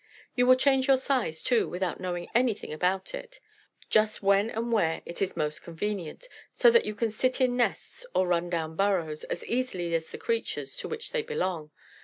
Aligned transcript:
You 0.33 0.47
will 0.47 0.55
change 0.55 0.87
your 0.87 0.97
size, 0.97 1.43
too, 1.43 1.69
without 1.69 1.99
knowing 1.99 2.27
anything 2.33 2.73
about 2.73 3.13
it, 3.13 3.39
just 3.87 4.23
when 4.23 4.49
and 4.49 4.71
where 4.71 5.03
it 5.05 5.21
is 5.21 5.37
most 5.37 5.61
convenient, 5.61 6.27
so 6.49 6.71
that 6.71 6.85
you 6.85 6.95
can 6.95 7.11
sit 7.11 7.39
in 7.39 7.55
nests, 7.55 8.03
or 8.15 8.27
run 8.27 8.49
down 8.49 8.75
burrows, 8.75 9.25
as 9.25 9.45
easily 9.45 9.93
as 9.93 10.09
the 10.09 10.17
creatures 10.17 10.75
to 10.77 10.87
which 10.87 11.11
they 11.11 11.21
belong. 11.21 11.69